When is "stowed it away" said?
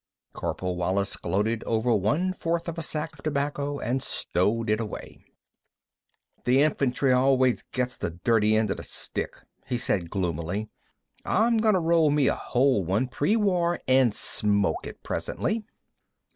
4.01-5.27